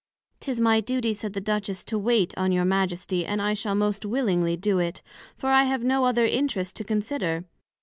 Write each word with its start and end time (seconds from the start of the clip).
'Tis 0.39 0.59
my 0.59 0.79
duty, 0.81 1.13
said 1.13 1.33
the 1.33 1.39
Duchess, 1.39 1.83
to 1.83 1.95
wait 1.99 2.33
on 2.35 2.51
your 2.51 2.65
Majesty, 2.65 3.23
and 3.23 3.39
I 3.39 3.53
shall 3.53 3.75
most 3.75 4.03
willingly 4.03 4.57
do 4.57 4.79
it, 4.79 5.03
for 5.37 5.51
I 5.51 5.65
have 5.65 5.83
no 5.83 6.05
other 6.05 6.25
interest 6.25 6.75
to 6.77 6.83
consider. 6.83 7.45